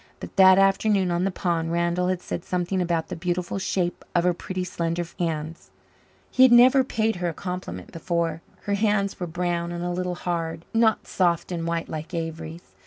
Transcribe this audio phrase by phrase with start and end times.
[0.19, 4.23] But that afternoon on the pond Randall had said something about the beautiful shape of
[4.23, 5.69] her pretty slender hands.
[6.31, 8.41] He had never paid her a compliment before.
[8.61, 12.63] Her hands were brown and a little hard not soft and white like Avery's.